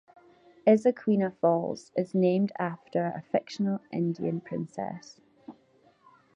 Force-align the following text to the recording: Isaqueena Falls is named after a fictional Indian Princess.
Isaqueena 0.65 1.31
Falls 1.31 1.91
is 1.95 2.15
named 2.15 2.51
after 2.57 3.05
a 3.15 3.21
fictional 3.21 3.81
Indian 3.93 4.41
Princess. 4.41 5.21